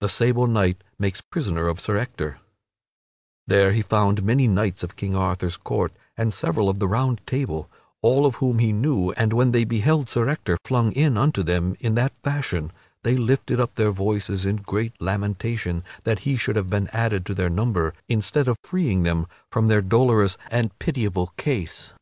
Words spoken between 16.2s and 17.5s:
he should have been added to their